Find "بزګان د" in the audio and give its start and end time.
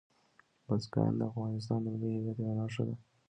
0.65-1.21